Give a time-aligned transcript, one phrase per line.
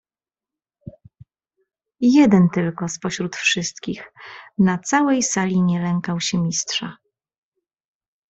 [2.01, 4.13] "Jeden tylko z pośród wszystkich
[4.57, 6.97] na całej sali nie lękał się Mistrza."